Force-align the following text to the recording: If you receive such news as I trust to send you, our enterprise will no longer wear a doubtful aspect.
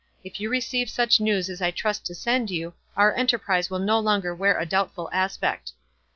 If 0.23 0.39
you 0.39 0.49
receive 0.49 0.89
such 0.89 1.19
news 1.19 1.47
as 1.47 1.61
I 1.61 1.69
trust 1.69 2.07
to 2.07 2.15
send 2.15 2.49
you, 2.49 2.73
our 2.97 3.13
enterprise 3.13 3.69
will 3.69 3.77
no 3.77 3.99
longer 3.99 4.33
wear 4.33 4.57
a 4.59 4.65
doubtful 4.65 5.11
aspect. 5.13 5.73